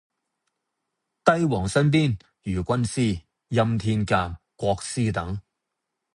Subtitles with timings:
[1.23, 5.39] 帝王身邊如軍師、欽天監、國師等